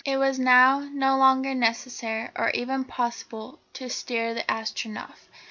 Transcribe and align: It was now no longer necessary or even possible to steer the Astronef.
It 0.03 0.17
was 0.17 0.39
now 0.39 0.79
no 0.79 1.15
longer 1.19 1.53
necessary 1.53 2.29
or 2.35 2.49
even 2.55 2.85
possible 2.85 3.59
to 3.73 3.87
steer 3.87 4.33
the 4.33 4.41
Astronef. 4.49 5.29